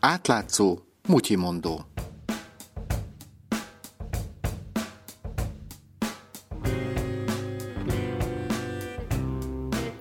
Átlátszó, 0.00 0.78
mutyimondó. 1.08 1.84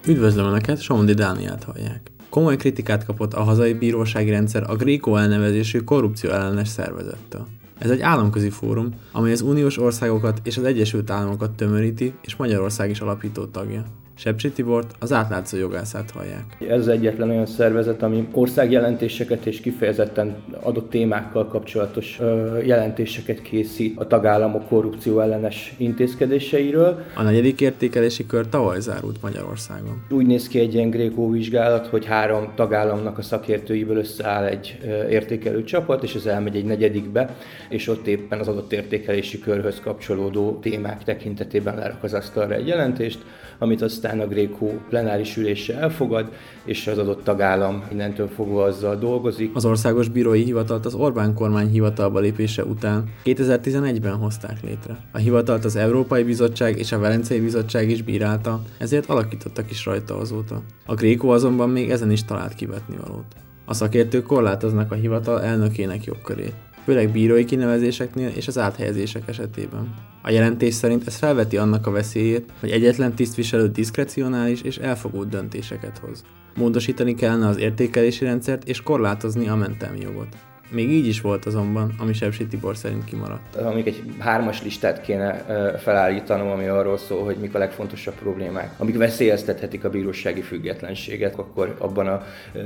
Üdvözlöm 0.08 0.46
Önöket, 0.46 0.82
Somondi 0.82 1.14
Dániát 1.14 1.64
hallják. 1.64 2.12
Komoly 2.30 2.56
kritikát 2.56 3.06
kapott 3.06 3.34
a 3.34 3.44
hazai 3.44 3.74
bírósági 3.74 4.30
rendszer 4.30 4.70
a 4.70 4.76
Gréko 4.76 5.16
elnevezésű 5.16 5.80
korrupció 5.80 6.30
ellenes 6.30 6.68
szervezettől. 6.68 7.48
Ez 7.78 7.90
egy 7.90 8.02
államközi 8.02 8.50
fórum, 8.50 8.90
amely 9.12 9.32
az 9.32 9.42
uniós 9.42 9.78
országokat 9.78 10.40
és 10.44 10.58
az 10.58 10.64
Egyesült 10.64 11.10
Államokat 11.10 11.52
tömöríti, 11.52 12.14
és 12.22 12.36
Magyarország 12.36 12.90
is 12.90 13.00
alapító 13.00 13.46
tagja. 13.46 13.84
Sepsi 14.20 14.52
Tibort, 14.52 14.96
az 15.00 15.14
átlátszó 15.14 15.58
jogászát 15.58 16.12
hallják. 16.12 16.44
Ez 16.70 16.88
egyetlen 16.88 17.30
olyan 17.30 17.46
szervezet, 17.46 18.04
ami 18.04 18.28
országjelentéseket 18.32 19.46
és 19.46 19.60
kifejezetten 19.60 20.36
adott 20.62 20.90
témákkal 20.90 21.48
kapcsolatos 21.48 22.20
jelentéseket 22.66 23.42
készít 23.42 24.00
a 24.00 24.08
tagállamok 24.08 24.68
korrupció 24.68 25.20
ellenes 25.20 25.74
intézkedéseiről. 25.78 27.04
A 27.16 27.22
negyedik 27.22 27.62
értékelési 27.62 28.26
kör 28.26 28.50
tavaly 28.50 28.80
zárult 28.80 29.22
Magyarországon. 29.22 30.06
Úgy 30.10 30.26
néz 30.26 30.48
ki 30.48 30.60
egy 30.60 30.74
ilyen 30.74 30.90
grékó 30.90 31.30
vizsgálat, 31.30 31.88
hogy 31.88 32.06
három 32.06 32.52
tagállamnak 32.56 33.18
a 33.18 33.22
szakértőiből 33.22 33.98
összeáll 33.98 34.46
egy 34.46 34.80
értékelő 35.10 35.64
csapat, 35.64 36.04
és 36.04 36.16
ez 36.16 36.26
elmegy 36.26 36.56
egy 36.56 36.66
negyedikbe, 36.66 37.36
és 37.70 37.88
ott 37.88 38.08
éppen 38.08 38.40
az 38.40 38.48
adott 38.48 38.74
értékelési 38.74 39.40
körhöz 39.40 39.80
kapcsolódó 39.80 40.60
témák 40.62 41.04
tekintetében 41.04 41.76
lerak 41.76 42.04
az 42.04 42.14
asztalra 42.14 42.54
egy 42.54 42.68
jelentést, 42.68 43.26
amit 43.60 43.82
aztán 43.82 44.07
a 44.20 44.28
Grékó 44.28 44.80
plenáris 44.90 45.38
ülése 45.38 45.78
elfogad, 45.78 46.32
és 46.66 46.88
az 46.88 46.98
adott 46.98 47.24
tagállam 47.24 47.84
innentől 47.92 48.28
fogva 48.28 48.64
azzal 48.64 48.96
dolgozik. 48.96 49.56
Az 49.56 49.66
Országos 49.66 50.10
Bírói 50.10 50.44
Hivatalt 50.44 50.86
az 50.86 50.94
Orbán 50.94 51.34
kormány 51.34 51.70
hivatalba 51.70 52.20
lépése 52.20 52.64
után 52.64 53.04
2011-ben 53.26 54.16
hozták 54.16 54.64
létre. 54.64 54.98
A 55.12 55.18
hivatalt 55.18 55.66
az 55.66 55.76
Európai 55.76 56.24
Bizottság 56.24 56.78
és 56.80 56.92
a 56.92 57.00
Velencei 57.00 57.40
Bizottság 57.40 57.90
is 57.90 58.02
bírálta, 58.02 58.62
ezért 58.78 59.10
alakítottak 59.10 59.72
is 59.72 59.86
rajta 59.86 60.18
azóta. 60.18 60.62
A 60.86 60.94
Grékó 60.94 61.30
azonban 61.30 61.70
még 61.70 61.90
ezen 61.90 62.12
is 62.12 62.24
talált 62.24 62.54
kivetni 62.54 62.96
valót. 63.06 63.36
A 63.66 63.74
szakértők 63.74 64.26
korlátoznak 64.26 64.92
a 64.92 64.96
hivatal 64.96 65.42
elnökének 65.44 66.04
jogkörét 66.04 66.67
főleg 66.88 67.12
bírói 67.12 67.46
kinevezéseknél 67.46 68.28
és 68.28 68.48
az 68.48 68.58
áthelyezések 68.58 69.28
esetében. 69.28 69.94
A 70.22 70.32
jelentés 70.32 70.74
szerint 70.74 71.08
ez 71.08 71.16
felveti 71.16 71.58
annak 71.58 71.88
a 71.88 71.92
veszélyét, 71.92 72.52
hogy 72.60 72.72
egyetlen 72.72 73.16
tisztviselő 73.16 73.68
diszkrecionális 73.68 74.62
és 74.62 74.78
elfogult 74.78 75.30
döntéseket 75.30 75.98
hoz. 75.98 76.24
Módosítani 76.56 77.16
kellene 77.16 77.48
az 77.48 77.58
értékelési 77.58 78.26
rendszert 78.26 78.68
és 78.68 78.82
korlátozni 78.82 79.48
a 79.48 79.56
mentelmi 79.56 80.00
jogot. 80.00 80.28
Még 80.72 80.92
így 80.92 81.08
is 81.08 81.22
volt 81.22 81.46
azonban, 81.46 81.94
ami 81.98 82.14
Sepsi 82.14 82.48
Tibor 82.48 82.78
szerint 82.78 83.04
kimaradt. 83.04 83.56
Amíg 83.56 83.88
egy 83.88 84.04
hármas 84.18 84.64
listát 84.64 85.02
kéne 85.02 85.34
felállítanom, 85.78 86.48
ami 86.48 86.66
arról 86.66 86.98
szól, 86.98 87.24
hogy 87.24 87.36
mik 87.36 87.56
a 87.56 87.58
legfontosabb 87.58 88.14
problémák, 88.14 88.74
amik 88.78 88.98
veszélyeztethetik 88.98 89.84
a 89.84 89.90
bírósági 89.90 90.42
függetlenséget, 90.42 91.36
akkor 91.36 91.76
abban 91.78 92.08
a 92.08 92.24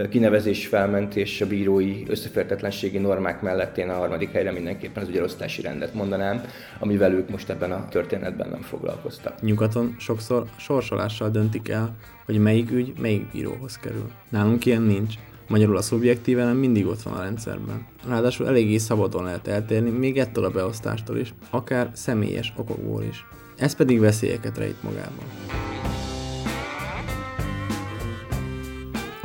kinevezés 0.10 0.68
felmentés 0.68 1.42
a 1.42 1.48
bírói 1.48 2.04
összefértetlenségi 2.08 2.98
normák 2.98 3.42
mellett 3.42 3.78
én 3.78 3.90
a 3.90 3.94
harmadik 3.94 4.32
helyre 4.32 4.52
mindenképpen 4.52 5.04
az 5.04 5.10
ügyelosztási 5.10 5.62
rendet 5.62 5.94
mondanám, 5.94 6.42
amivel 6.80 7.14
ők 7.14 7.30
most 7.30 7.50
ebben 7.50 7.72
a 7.72 7.88
történetben 7.90 8.50
nem 8.50 8.62
foglalkoztak. 8.62 9.42
Nyugaton 9.42 9.96
sokszor 10.00 10.46
sorsolással 10.58 11.30
döntik 11.30 11.70
el, 11.70 11.96
hogy 12.26 12.40
melyik 12.40 12.72
ügy 12.72 12.94
melyik 13.00 13.32
bíróhoz 13.32 13.78
kerül. 13.78 14.10
Nálunk 14.30 14.66
ilyen 14.66 14.82
nincs, 14.82 15.14
Magyarul 15.52 15.78
a 15.78 15.82
szubjektív 15.82 16.40
elem 16.40 16.58
mindig 16.58 16.86
ott 16.86 17.02
van 17.02 17.14
a 17.14 17.22
rendszerben. 17.22 17.86
Ráadásul 18.08 18.48
eléggé 18.48 18.78
szabadon 18.78 19.24
lehet 19.24 19.48
eltérni, 19.48 19.90
még 19.90 20.18
ettől 20.18 20.46
a 20.46 20.50
beosztástól 20.50 21.18
is, 21.18 21.34
akár 21.50 21.92
személyes 21.94 22.54
okokból 22.58 23.04
is. 23.04 23.26
Ez 23.58 23.76
pedig 23.76 24.00
veszélyeket 24.00 24.58
rejt 24.58 24.84
magában. 24.84 25.26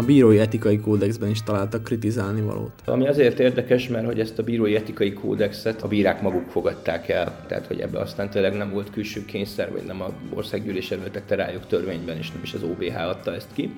Bírói 0.06 0.38
etikai 0.38 0.78
kódexben 0.78 1.30
is 1.30 1.42
találtak 1.42 1.84
kritizálni 1.84 2.40
valót. 2.40 2.72
Ami 2.84 3.08
azért 3.08 3.38
érdekes, 3.38 3.88
mert 3.88 4.06
hogy 4.06 4.20
ezt 4.20 4.38
a 4.38 4.42
bírói 4.42 4.76
etikai 4.76 5.12
kódexet 5.12 5.82
a 5.82 5.88
bírák 5.88 6.22
maguk 6.22 6.50
fogadták 6.50 7.08
el, 7.08 7.44
tehát 7.46 7.66
hogy 7.66 7.80
ebbe 7.80 7.98
aztán 7.98 8.30
tényleg 8.30 8.56
nem 8.56 8.70
volt 8.70 8.90
külső 8.90 9.24
kényszer, 9.24 9.72
vagy 9.72 9.82
nem 9.86 10.02
a 10.02 10.10
országgyűlés 10.34 10.90
erőltette 10.90 11.34
rájuk 11.34 11.66
törvényben, 11.66 12.16
és 12.16 12.32
nem 12.32 12.40
is 12.42 12.54
az 12.54 12.62
OBH 12.62 13.08
adta 13.08 13.34
ezt 13.34 13.48
ki 13.54 13.70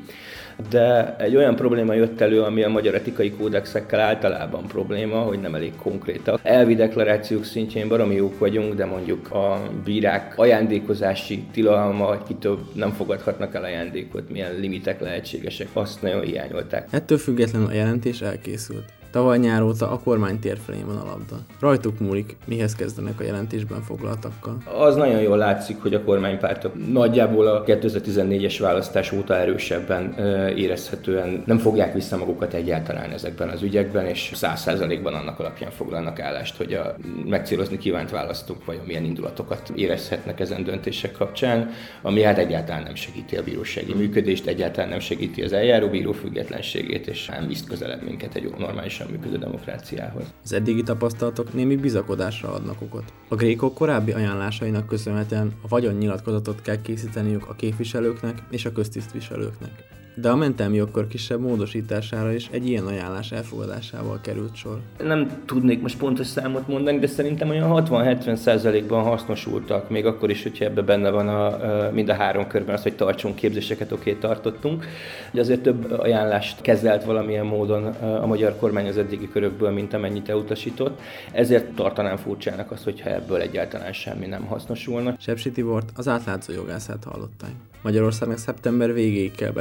de 0.71 1.17
egy 1.19 1.37
olyan 1.37 1.57
probléma 1.57 1.93
jött 1.93 2.21
elő, 2.21 2.43
ami 2.43 2.63
a 2.63 2.69
magyar 2.69 2.95
etikai 2.95 3.31
kódexekkel 3.31 4.01
általában 4.01 4.67
probléma, 4.67 5.19
hogy 5.19 5.41
nem 5.41 5.55
elég 5.55 5.73
konkrétak. 5.77 6.41
Elvi 6.43 6.75
deklarációk 6.75 7.45
szintjén 7.45 7.89
baromi 7.89 8.15
jók 8.15 8.39
vagyunk, 8.39 8.75
de 8.75 8.85
mondjuk 8.85 9.31
a 9.31 9.63
bírák 9.85 10.33
ajándékozási 10.37 11.43
tilalma, 11.53 12.05
hogy 12.05 12.23
kitől 12.27 12.59
nem 12.75 12.91
fogadhatnak 12.91 13.55
el 13.55 13.65
ajándékot, 13.65 14.31
milyen 14.31 14.55
limitek 14.61 15.01
lehetségesek, 15.01 15.69
azt 15.73 16.03
nagyon 16.03 16.18
hiányolták. 16.23 16.89
Ettől 16.91 17.19
függetlenül 17.19 17.69
a 17.69 17.73
jelentés 17.73 18.21
elkészült. 18.21 18.98
Tavaly 19.11 19.39
nyár 19.39 19.63
óta 19.63 19.91
a 19.91 19.99
kormány 19.99 20.39
tér 20.39 20.59
van 20.87 20.97
a 20.97 21.05
labda. 21.05 21.37
Rajtuk 21.61 21.99
múlik, 21.99 22.37
mihez 22.45 22.75
kezdenek 22.75 23.21
a 23.21 23.25
jelentésben 23.25 23.83
foglaltakkal. 23.83 24.57
Az 24.79 24.97
nagyon 24.97 25.21
jól 25.21 25.37
látszik, 25.37 25.83
hogy 25.83 25.95
a 25.95 26.05
kormánypártok 26.05 26.89
nagyjából 26.93 27.47
a 27.47 27.65
2014-es 27.65 28.57
választás 28.61 29.13
óta 29.13 29.37
erősebben 29.37 30.13
érezhetően 30.57 31.43
nem 31.47 31.59
fogják 31.59 31.95
vissza 31.95 32.17
magukat 32.17 32.55
egyáltalán 32.55 33.11
ezekben 33.11 33.49
az 33.49 33.63
ügyekben, 33.63 34.07
és 34.07 34.31
száz 34.35 34.61
százalékban 34.61 35.15
annak 35.15 35.39
alapján 35.39 35.71
foglalnak 35.71 36.21
állást, 36.21 36.57
hogy 36.57 36.73
a 36.73 36.95
megcélozni 37.27 37.79
kívánt 37.79 38.11
választók 38.11 38.65
vajon 38.65 38.85
milyen 38.87 39.05
indulatokat 39.05 39.73
érezhetnek 39.75 40.41
ezen 40.41 40.65
döntések 40.65 41.13
kapcsán, 41.13 41.71
ami 42.03 42.23
hát 42.23 42.39
egyáltalán 42.39 42.83
nem 42.83 42.95
segíti 42.95 43.37
a 43.37 43.43
bírósági 43.43 43.95
működést, 43.95 44.47
egyáltalán 44.47 44.89
nem 44.89 45.01
segíti 45.01 45.43
az 45.43 45.53
eljáró 45.53 46.13
függetlenségét, 46.13 47.07
és 47.07 47.27
nem 47.27 47.47
visz 47.47 47.65
közelebb 47.65 48.03
minket 48.03 48.35
egy 48.35 48.51
normális 48.59 49.01
működő 49.11 49.39
demokráciához. 49.39 50.35
Az 50.45 50.53
eddigi 50.53 50.83
tapasztalatok 50.83 51.55
némi 51.55 51.77
bizakodásra 51.77 52.53
adnak 52.53 52.81
okot. 52.81 53.13
A 53.29 53.35
grékok 53.35 53.75
korábbi 53.75 54.13
ajánlásainak 54.13 54.87
köszönhetően 54.87 55.53
a 55.63 55.69
vagyonnyilatkozatot 55.69 56.63
kell 56.63 56.81
készíteniük 56.81 57.49
a 57.49 57.55
képviselőknek 57.55 58.43
és 58.51 58.65
a 58.65 58.73
köztisztviselőknek 58.73 59.97
de 60.21 60.29
a 60.29 60.37
mentelmi 60.37 60.77
jogkör 60.77 61.07
kisebb 61.07 61.41
módosítására 61.41 62.33
is 62.33 62.49
egy 62.51 62.69
ilyen 62.69 62.87
ajánlás 62.87 63.33
elfogadásával 63.33 64.19
került 64.23 64.55
sor. 64.55 64.81
Nem 64.99 65.43
tudnék 65.47 65.83
most 65.83 65.99
pontos 65.99 66.27
számot 66.27 66.69
mondani, 66.69 66.99
de 66.99 67.07
szerintem 67.07 67.49
olyan 67.49 67.87
60-70 67.89 68.35
százalékban 68.35 69.03
hasznosultak, 69.03 69.91
még 69.91 70.07
akkor 70.07 70.31
is, 70.31 70.43
hogyha 70.43 70.65
ebbe 70.65 70.83
benne 70.83 71.11
van 71.11 71.29
a, 71.29 71.59
mind 71.93 72.09
a 72.09 72.15
három 72.15 72.47
körben 72.47 72.75
az, 72.75 72.83
hogy 72.83 72.95
tartsunk 72.95 73.35
képzéseket, 73.35 73.93
oké, 73.93 74.11
okay, 74.11 74.21
tartottunk. 74.21 74.87
De 75.31 75.41
azért 75.41 75.63
több 75.63 75.91
ajánlást 75.91 76.61
kezelt 76.61 77.05
valamilyen 77.05 77.47
módon 77.47 77.85
a 78.23 78.27
magyar 78.27 78.57
kormány 78.57 78.89
az 78.89 78.99
eddigi 78.99 79.29
körökből, 79.29 79.71
mint 79.71 79.95
amennyit 79.95 80.29
elutasított. 80.29 81.01
Ezért 81.33 81.75
tartanám 81.75 82.17
furcsának 82.17 82.71
azt, 82.71 82.85
hogyha 82.85 83.11
ebből 83.11 83.41
egyáltalán 83.41 83.93
semmi 83.93 84.27
nem 84.27 84.45
hasznosulna. 84.45 85.17
Sepsi 85.19 85.51
Tibort 85.51 85.91
az 85.95 86.09
átlátszó 86.09 86.53
jogászát 86.53 87.05
hallották. 87.05 87.51
Magyarországnak 87.83 88.39
szeptember 88.39 88.93
végéig 88.93 89.33
kell 89.33 89.53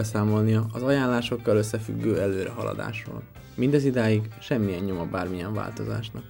beszámolnia 0.47 0.65
az 0.73 0.83
ajánlásokkal 0.83 1.57
összefüggő 1.57 2.19
előrehaladásról. 2.19 3.23
Mindez 3.55 3.85
idáig 3.85 4.27
semmilyen 4.39 4.83
nyoma 4.83 5.05
bármilyen 5.05 5.53
változásnak. 5.53 6.23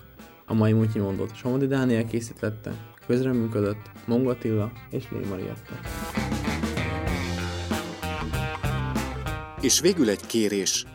A 0.45 0.53
mai 0.53 0.73
Mutyi 0.73 0.99
mondott 0.99 1.35
Somodi 1.35 1.67
Dániel 1.67 2.05
készítette, 2.05 2.71
közreműködött 3.07 3.91
Mongatilla 4.05 4.71
és 4.89 5.03
Lé. 5.11 5.51
És 9.61 9.79
végül 9.79 10.09
egy 10.09 10.25
kérés. 10.25 10.85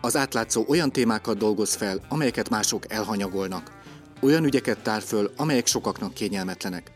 Az 0.00 0.16
átlátszó 0.16 0.64
olyan 0.68 0.90
témákat 0.90 1.38
dolgoz 1.38 1.74
fel, 1.74 2.00
amelyeket 2.08 2.50
mások 2.50 2.92
elhanyagolnak. 2.92 3.80
Olyan 4.20 4.44
ügyeket 4.44 4.82
tár 4.82 5.02
föl, 5.02 5.30
amelyek 5.36 5.66
sokaknak 5.66 6.14
kényelmetlenek. 6.14 6.92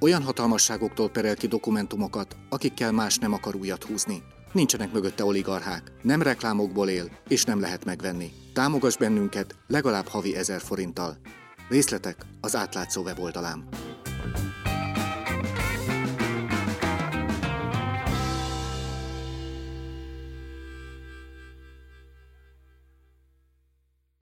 Olyan 0.00 0.22
hatalmasságoktól 0.22 1.10
perel 1.10 1.36
ki 1.36 1.46
dokumentumokat, 1.46 2.36
akikkel 2.48 2.92
más 2.92 3.18
nem 3.18 3.32
akar 3.32 3.54
újat 3.56 3.84
húzni. 3.84 4.22
Nincsenek 4.52 4.92
mögötte 4.92 5.24
oligarchák, 5.24 5.92
nem 6.02 6.22
reklámokból 6.22 6.88
él, 6.88 7.10
és 7.28 7.44
nem 7.44 7.60
lehet 7.60 7.84
megvenni. 7.84 8.30
Támogass 8.52 8.96
bennünket 8.96 9.54
legalább 9.66 10.06
havi 10.06 10.36
ezer 10.36 10.60
forinttal. 10.60 11.16
Részletek 11.68 12.16
az 12.40 12.56
átlátszó 12.56 13.02
weboldalán. 13.02 13.68